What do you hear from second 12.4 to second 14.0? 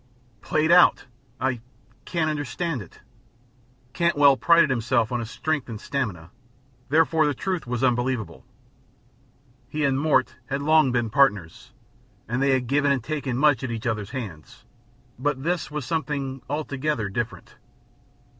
had given and taken much at each